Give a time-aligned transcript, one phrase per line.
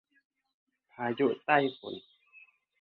[0.93, 1.95] พายุใต้ฝุ่น